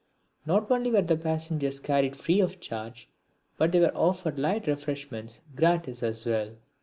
[0.47, 3.07] Not only were the passengers carried free of charge,
[3.55, 6.55] but they were offered light refreshments gratis as well!